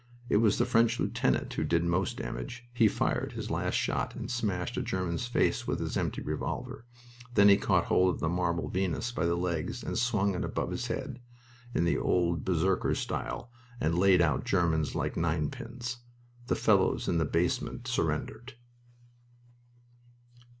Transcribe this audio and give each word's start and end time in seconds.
It 0.29 0.37
was 0.37 0.57
the 0.57 0.65
French 0.65 0.99
lieutenant 0.99 1.53
who 1.53 1.63
did 1.63 1.83
most 1.83 2.17
damage. 2.17 2.65
He 2.73 2.87
fired 2.87 3.33
his 3.33 3.51
last 3.51 3.75
shot 3.75 4.15
and 4.15 4.31
smashed 4.31 4.75
a 4.75 4.81
German's 4.81 5.27
face 5.27 5.67
with 5.67 5.79
his 5.79 5.95
empty 5.95 6.23
revolver. 6.23 6.87
Then 7.35 7.49
he 7.49 7.55
caught 7.55 7.85
hold 7.85 8.11
of 8.11 8.19
the 8.19 8.27
marble 8.27 8.67
Venus 8.67 9.11
by 9.11 9.27
the 9.27 9.35
legs 9.35 9.83
and 9.83 9.95
swung 9.95 10.33
it 10.33 10.43
above 10.43 10.71
his 10.71 10.87
head, 10.87 11.19
in 11.75 11.83
the 11.83 11.99
old 11.99 12.43
Berserker 12.43 12.95
style, 12.95 13.51
and 13.79 13.95
laid 13.95 14.21
out 14.23 14.43
Germans 14.43 14.95
like 14.95 15.15
ninepins... 15.15 15.97
The 16.47 16.55
fellows 16.55 17.07
in 17.07 17.19
the 17.19 17.23
basement 17.25 17.87
surrendered." 17.87 18.55